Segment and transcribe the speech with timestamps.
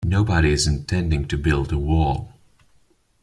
[0.03, 2.33] Nobody's intending to build a wall.